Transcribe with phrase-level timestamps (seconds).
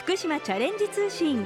[0.00, 1.44] 福島チャレンジ通信。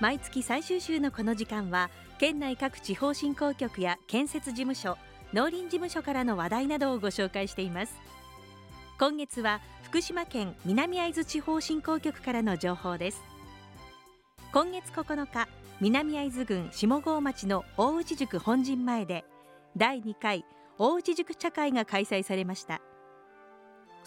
[0.00, 1.90] 毎月最終週のこの時間は
[2.20, 4.96] 県内各地方振興局や建設事務所
[5.34, 7.94] 農林事務所からの話題などをご紹介しています。
[9.00, 13.20] 今月は福島県南会津地方振興局からの情報です。
[14.52, 15.48] 今月9日
[15.80, 19.24] 南会津郡下郷町の大内塾本陣前で
[19.76, 20.44] 第2回
[20.78, 22.80] 大内塾茶会が開催されました。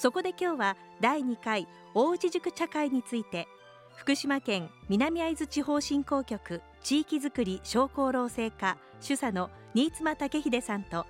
[0.02, 3.48] そこで今日は第2回大内塾茶会について
[3.95, 11.05] 福島県南会津地方振興局地域づくり商工労政課主査の新妻武秀さんと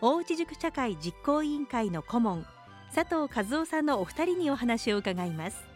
[0.00, 2.46] 大内塾茶会実行委員会の顧問
[2.94, 5.67] 佐藤和夫さんのお二人にお話を伺います。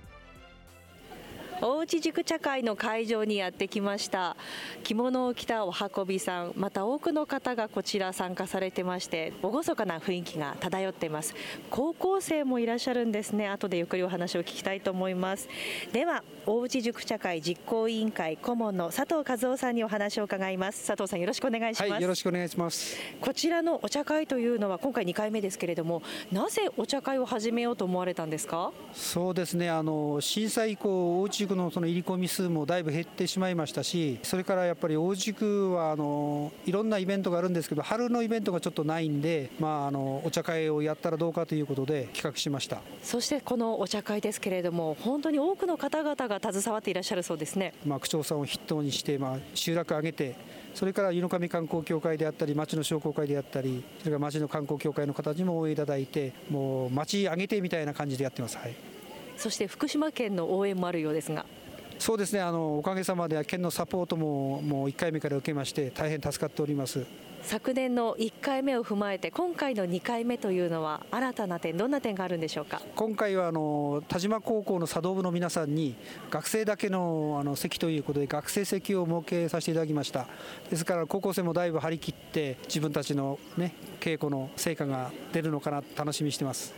[1.64, 4.36] 大内塾茶会の会場にやってきました。
[4.82, 11.36] 着物を着たお運びさんまた多くの方がこちら参加されてまして厳かな雰囲気が漂っています。
[11.70, 13.46] 高校生もいらっしゃるんですね。
[13.46, 15.48] 後でゆっくりお話を聞きたいと思います。
[15.92, 20.84] では大内塾茶会実行委員会顧問の佐藤和夫さんにお話を伺います。
[20.84, 22.96] 佐藤さんよろしくお願いします、はい、よろしくお願いします。
[23.20, 28.72] こちらのお茶会というのは今回2回目ですけれどもなぜお茶会を始めようと思われたんですか？
[28.92, 29.70] そうですね。
[29.70, 42.80] あの震災以降大内塾のその入り込み数もだいぶ減ってしまいましたしそれからやっぱり大塾はあのいろんなイベントがあるんですけど春のイベントがちょっとないんで、まあ、あのお茶会をやったらどうかということで企画しました。
[43.02, 50.34] そしてこのお茶会ですけれども本当に多くの方々が携わっていらっしゃるそうですね、まあ、区長さんを筆頭にして、まあ、集落上げて
[50.74, 58.74] それから湯の上観光協会であったり町の商工会であったりそれから町の観光協会の方にも応援いただいてもう町上げてみたいな感じでやってます、はい、
[59.42, 61.44] そして福島県の応援もあるようですが。
[61.98, 62.40] そうですね。
[62.40, 67.04] あのおかげさまで県のサポートももう1回目から受けまして大変助かっております。
[67.42, 72.80] 昨年の1回目を踏まえて今回の2回目というのは新たな点どんな点があるんでしょうか？
[72.94, 75.96] 今回はあの田島高校の茶道部の皆さんに
[76.30, 80.28] 学生だけのあの席ということで学生席を設けさせていただきました。
[80.70, 86.72] ですから高校生もだいぶ張り切って自分たちのね稽古の成果が出るのかな楽しみにしてます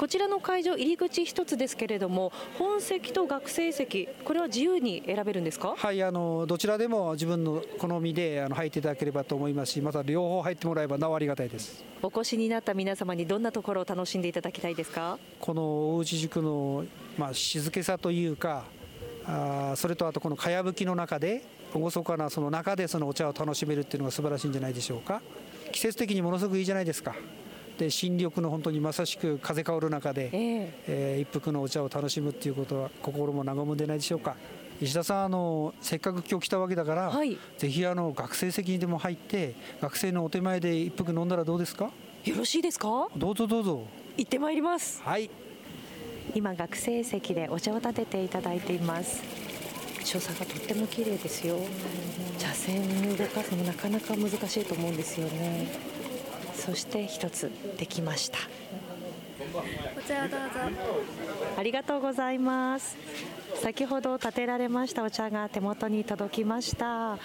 [0.00, 5.74] こちらの会場入り口一つですけれども本席と学生席これは自由に選べるんですか？
[5.76, 11.84] はいあのどちらでも自分の好みであの入っていただければと思いますしまた両方入ってもらえばなおありがたいです。
[12.00, 15.18] お越しになった皆様にどんなところを楽しんでいただきたいですか？
[15.38, 16.86] この大内塾の、
[17.18, 18.64] まあ、静けさというか
[19.26, 21.42] あそれとあとこのかやぶきの中で
[21.74, 25.20] 厳かなその中でそのお茶を楽しめるっていうのが素晴らしいんじゃないでしょうか。
[25.72, 27.14] 季節的にものすごくいいじゃないですか
[27.80, 34.36] で新緑の本当にまさしく風香る中で、えー、えー、一服のお茶を楽しむっていうことは心も和むんでないでしょうか。
[34.82, 41.90] 石田さんあのせっかく今日来たわけだから、はい、ぜひあの学生席にでも入って学生のお手前で一服飲んだらどうですか？
[42.24, 43.08] よろしいですか？
[43.16, 43.82] どうぞどうぞ。
[44.18, 45.02] 行ってまいります。
[45.02, 45.30] はい。
[46.34, 49.22] 今学生席でお茶を立てていただいています。
[50.04, 51.56] 所作がとっても綺麗ですよ。
[52.38, 55.68] 茶筅に動かすのなかなか難しいと思うんですよね
[56.60, 58.38] そして一つできました。
[58.38, 58.44] こ
[60.06, 60.46] ちらどうぞ。
[61.56, 62.96] ありがとうございます。
[63.62, 67.18] 先ほど立てられましたお茶が手元に届きました。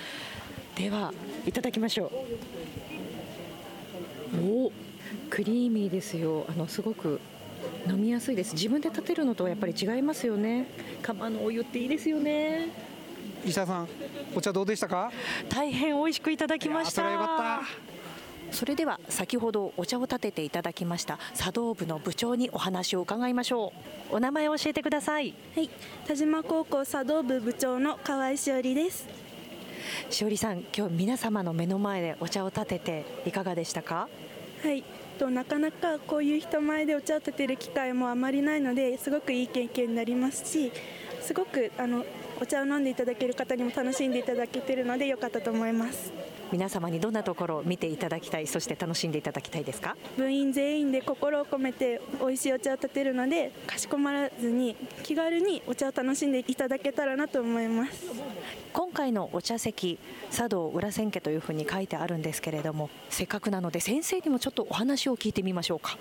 [0.76, 1.14] では
[1.46, 2.12] いただきましょ
[4.34, 4.38] う。
[4.68, 4.72] お
[5.30, 6.46] クリーミーですよ。
[6.50, 7.20] あのすごく
[7.88, 8.54] 飲みやすいです。
[8.54, 10.68] 自分で立てるのとはやっぱり違いますよね。
[11.02, 12.70] 釜のお湯っていいですよね。
[13.46, 13.88] 石田さん
[14.34, 15.12] お茶どうでしたか？
[15.50, 17.04] 大変美味しくいただきました
[18.52, 23.74] それでは先ほどお茶を立てていただきました茶道部の部長にお話を伺いましょ
[24.12, 24.16] う。
[24.16, 25.34] お名前を教えてください。
[25.56, 25.70] はい
[26.08, 29.08] 田島高校茶道部部長の河合しおりです。
[30.10, 34.08] しおりさん今日皆様の目の前でお茶を立てていかがでしたか？
[34.64, 34.84] はい
[35.20, 40.72] となかなかこういう人前でお茶を立てる機会もあまりないのですごくいい経験になりますし
[41.22, 42.04] すごくあの
[42.42, 46.12] お茶を飲んでいただける方にも楽しんでいただけているので良かったと思います
[46.52, 49.96] 皆様にどんなところを見ていただきたいそして楽しんでいただきたいですか？
[50.18, 58.06] 部員全員で心を込めて美味しいお茶を立てるのでかしこまらずに気軽にお茶を楽しんでいただけたらなと思います。
[58.74, 59.98] 今回のお茶席
[60.32, 65.98] 茶道裏千家というふうに書いてあるんですけれどもせっかくなので先生にもちょっとお話を聞いてみましょうか。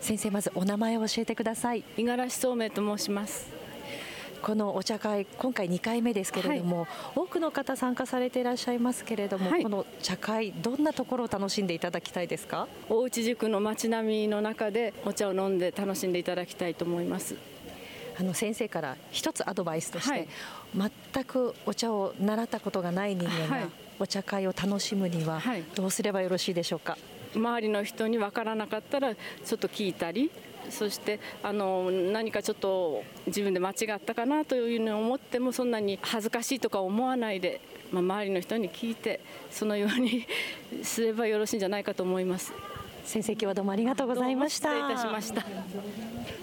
[0.00, 1.82] 先生まずお名前を教えてください。
[1.96, 3.57] 五十嵐聡明と申します
[4.42, 12.68] このお茶会今回2回目ですけれども、はい、多くの方参加されていらっしゃいますけれども、はい、この茶会どんなところを楽しんでいただきたいですか？
[12.88, 17.36] 大内塾の街並みの中でお茶を飲んで楽しんでいただきたいと思います。
[18.18, 20.28] あの先生から一つアドバイスとして、はい、
[21.14, 23.68] 全くお茶を習ったことがない人間が
[24.00, 25.40] お茶会を楽しむには
[25.76, 26.98] どうすればよろしいでしょうか、
[27.34, 30.30] 周りの人に分からなかったらちょっと聞いたり
[30.70, 37.60] そしてあの何かちょっと自分で間違ったかなというのを思ってもそんなに恥ずかしいとか思わないで、
[37.90, 39.20] まあ、周りの人に聞いて
[39.50, 40.26] そのように
[40.82, 42.52] すればよろしいんじゃないかと思います。
[43.04, 44.68] 先生今日はどうもありがとうございました。
[44.68, 45.40] 失礼いたしました。
[45.40, 45.56] 今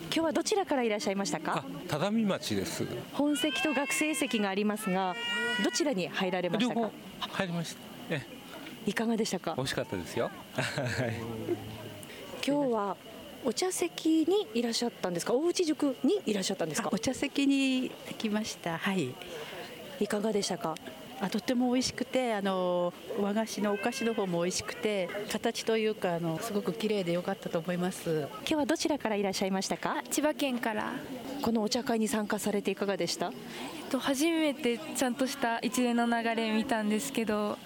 [0.10, 1.64] 日はどちらからいらっしゃいましたか？
[1.88, 2.88] 只見町です。
[3.14, 5.16] 本籍と学生席がありますが
[5.64, 6.90] どちらに入られましたか？
[7.20, 7.80] 入りました。
[8.10, 8.35] え
[8.86, 9.54] いかがでしたか？
[9.58, 10.30] 美味しかったですよ。
[12.46, 12.98] 今日は
[13.44, 15.34] お茶席にいらっしゃったんですか？
[15.34, 16.90] 大内塾にいらっしゃったんですか？
[16.92, 18.78] お茶席に来ました。
[18.78, 19.14] はい。
[20.00, 20.76] いかがでしたか？
[21.22, 28.28] あとっても美味しくてあの和菓子のお菓子の方も美味しくて形というかあのすごく綺麗で良かったと思います。
[28.40, 30.04] 今日はどちらからいらっしゃいましたか？
[30.12, 30.94] 千葉県から。
[31.42, 33.32] このお茶会に参加されていかがでした？
[33.90, 37.58] と初めてちゃんとした一連の流れ見たんですけど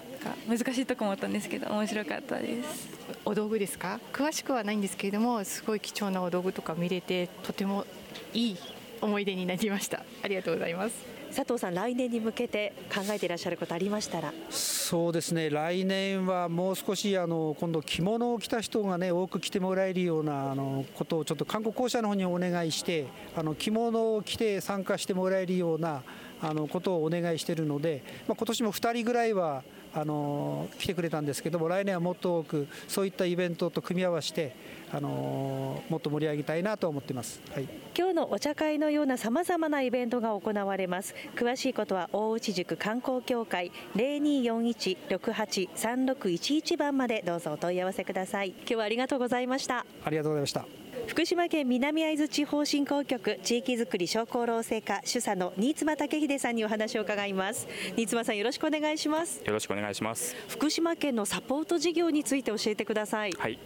[0.48, 2.90] 難しいとこもあったんですけど面白かったです。
[3.26, 4.00] お道具ですか？
[4.12, 7.86] 詳しくはないんですけれどもすごい貴重なお道具とか見れてとても
[8.34, 8.58] いい
[9.02, 10.04] 思い出になりました。
[10.24, 11.20] ありがとうございます。
[11.36, 14.34] 佐藤さん来年に向けて考えていらっしゃることありましたら？
[14.50, 15.52] そうですね。
[15.52, 23.06] 来年はもう少しあの今度着物を着た人がね多く着てもらえるようなあのことをちょっと観光公社の方にお願いして
[23.36, 26.02] あの着物を着て参加してもらえるような
[26.42, 29.62] あのことをお願いしているので、まあ、今年も2人ぐらいは
[29.94, 34.56] あの来てくれたんですけども来年はもっと多くそういったイベントと組み合わせて
[34.92, 41.14] あのもっと盛り上げたいなと思っています、はい、今日のお茶会のようなさまざまなイベントが行われます。
[41.36, 48.50] 詳しいことは大内塾観光協会0241683611番までどうぞお問い合わせください。
[48.50, 49.86] 今日はありがとうございました。
[50.04, 57.68] ありがとうございました福島県南会津地方振興局地域づくり商工労政課主査の新妻武秀さんにお話を伺います。
[57.96, 59.44] 新妻さんよろしくお願いします。
[59.46, 60.36] よろしくお願いします。
[60.48, 63.32] 福島県のサポート事業について教えてください。
[63.32, 63.60] はい。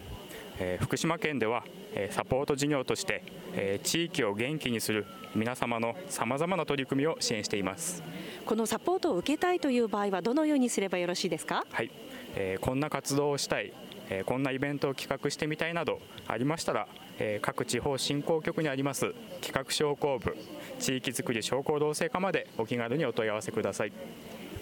[0.58, 1.64] えー、福島県では、
[1.94, 3.22] えー、サポート事業として、
[3.54, 5.04] えー、地域を元気にする
[5.34, 8.02] 皆様のさまざまな取り組みを支援しています。
[8.46, 11.64] このサポートを受けたいという場合はどのようにすればよろしいですか？
[11.70, 11.90] はい、
[12.36, 13.72] えー、こんな活動をしたい。
[14.10, 15.98] えこんなイベントを企画してみたいなど
[16.28, 16.86] ありましたら、
[17.18, 20.36] え各地方振興局にあります企画商工部
[20.78, 23.92] 地域づくり商工同性課までお気軽にお問い合わせください。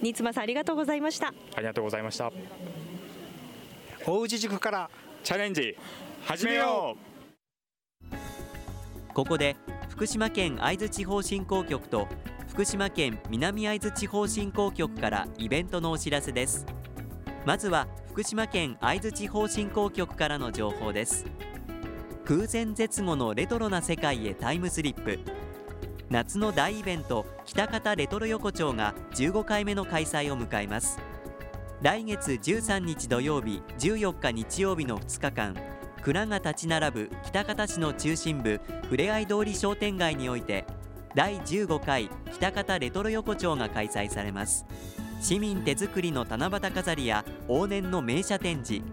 [0.03, 1.29] 新妻さんありがとうございました。
[1.29, 2.33] ありがとうございました。
[4.05, 4.91] 大内塾から
[5.23, 5.77] チャレンジ
[6.25, 6.97] 始めよ
[8.11, 8.13] う。
[9.15, 9.57] ここで
[9.89, 12.09] 福島県会津地方振興局と
[12.49, 16.67] 福島県南会津地方振興局からイベントのお知らせです。
[17.45, 21.27] まずは福島県会津地方振興局からの情報です
[22.25, 25.19] 空前絶後のレトロな世界へタイムスリップ。
[26.09, 31.01] 夏の大イベント北方レトロ横丁が15回目の開催を迎えます。
[31.81, 35.57] 来月13日土曜日14日日曜日の2日間
[36.01, 40.65] 蔵が立ち並ぶ北方市の中心部ふれあい通り商店街において
[41.17, 44.65] 第15回北方レトロ横丁が開催されます。
[45.21, 48.85] 市民手作りの七夕飾りや往年の名車展示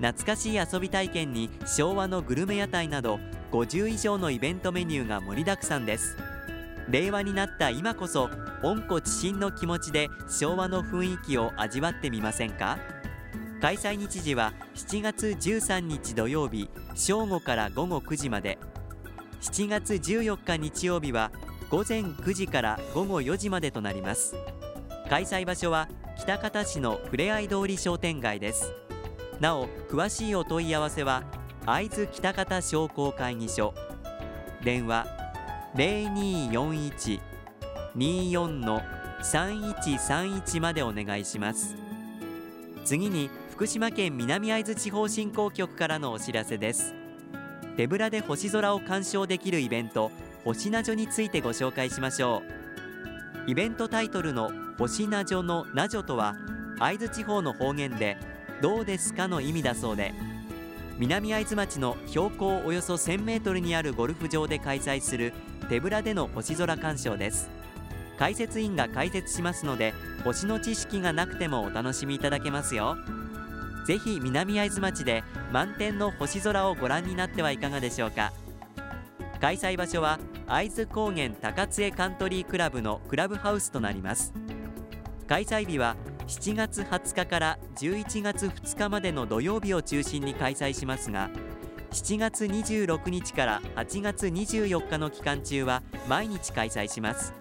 [0.00, 3.18] 懐かしい遊び体験に昭和のグルメ屋台など
[3.52, 6.16] 50以上のイベントメニューが盛りだくさんです。
[6.88, 8.30] 令和になった今こそ
[8.62, 12.78] 温故知新の気持ちで昭和の雰囲気を味わってみませんか？
[13.60, 18.58] 開催日時は7月13日土曜日正午から午後9時まで。
[19.40, 21.30] 7月14日日曜日は
[21.70, 24.36] 午前9時から午後4時までとなります。
[25.08, 25.88] 開催場所は
[26.18, 28.72] 北方市のふれあい通り商店街です。
[29.40, 31.22] なお詳しいお問い合わせは
[31.66, 33.74] 会津北方商工会議所。
[34.62, 35.06] 電話
[35.74, 38.80] 0241-24の
[39.22, 41.76] 3131までお願いします。
[42.84, 46.94] 次に福島県南会津地方振興局からのお知らせです。
[47.76, 50.10] 手ぶらで星空を鑑賞できるイベント
[50.44, 52.42] 星名所についてご紹介しましょ
[53.46, 53.50] う。
[53.50, 56.36] イベントタイトルの星名所の名所とは
[56.78, 58.16] 会津地方の方言で
[58.62, 60.14] どうですかの意味だそうで。
[60.98, 65.34] 南会津町の標高およそ1000メートルにあるゴルフ場で開催する
[65.68, 67.50] 手ぶらでの星空鑑賞です。
[68.18, 69.92] 解説員が解説しますので
[70.24, 72.96] 星の知識がなくてもお楽しみいただけますよ。
[73.86, 75.22] ぜひ南会津町で
[75.52, 78.32] 満天の星空をご覧になってはいかがでしょうか。
[79.40, 84.32] 開催場所は会津高原高津江カントリークラブのクラブハウスとなります。
[85.28, 85.94] 開催日は
[86.26, 91.30] 7月20日から11月2日までの土曜日を中心に開催しますが
[91.92, 97.32] 7月26日から8月24日の期間中は毎日開催します。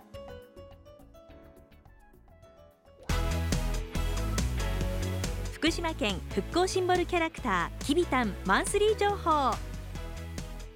[5.62, 9.54] 福島県復興シンボルキャラクターきびたんマンスリー情報。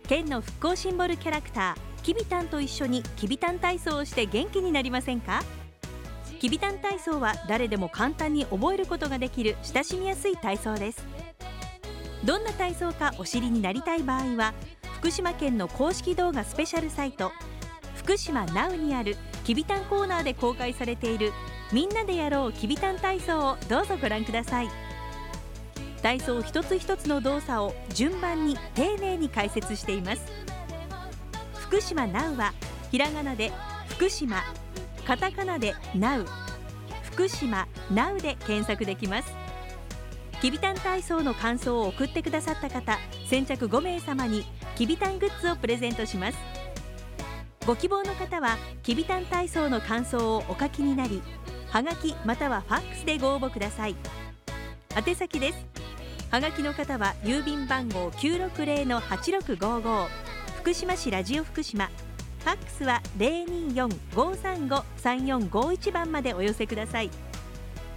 [0.07, 5.43] 県の復興シンボルキャラクターきびたんと一緒にきびたん体操をして元気になりませんか？
[6.39, 11.05] きびたん体操は誰でも簡単に覚えることができる親しみやすい体操です。
[12.23, 14.55] どんな体操かお知りになりたい場合は
[15.01, 17.33] 福島県の公式動画スペシャルサイト
[17.97, 21.33] 福島 NOW にあるきびたんコーナーで公開されている
[21.73, 24.69] みんなでやろうきびたん体操をどうぞご覧ください。
[26.03, 30.25] 体操一つ一つの動作を順番に丁寧に解説しています。
[31.55, 32.53] 福島 NOW は
[32.93, 33.51] ひらがなで
[33.89, 34.45] 福島
[35.05, 36.27] カタカナで NOW
[37.03, 39.35] 福島 NOW で検索できます。
[40.41, 44.45] きびたん体操の感想を送ってくださった方先着5名様に
[44.77, 46.39] きびたんグッズをプレゼントします。
[47.67, 51.21] ご希望の方はきびたん体操の感想をお書きになり
[51.77, 53.95] はがきまたはファックスでご応募ください。
[54.97, 55.67] 宛先です。
[56.31, 60.09] はがきの方は郵便番号960-8655
[60.57, 61.91] 福島市ラジオ福島。
[62.39, 67.11] ファックスは024-535-3451番までお寄せください。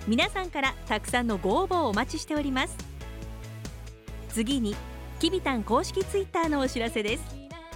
[0.09, 2.75] 皆さんからたくさんのご応募をお待ちしております。
[4.27, 4.75] 次に
[5.21, 7.23] きびたん公式ツイッターのお知らせです。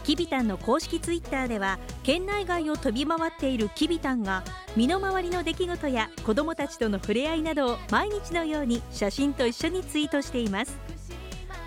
[0.03, 4.43] きびたんの公式ツイッターでは県内外を飛び回っているきびたんが
[4.75, 10.77] 身の回りの出来事や子どもたちとの触れ合いなどを毎日のように写真と一緒にツイートしています。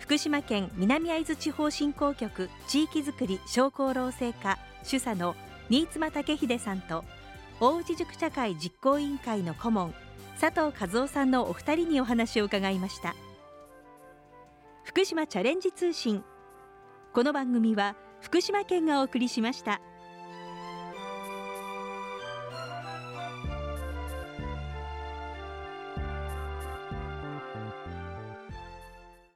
[0.06, 5.34] 福島県南会津地方振興局地域づくり商工労政課主査の
[5.68, 7.04] 新妻武秀さんと
[7.58, 9.94] 大内塾茶会実行委員会の顧問
[10.40, 13.16] 佐藤和夫さんのお二人にお話を伺いました
[14.84, 16.22] 福島チャレンジ通信
[17.12, 19.80] この番組は福島県がお送りしました。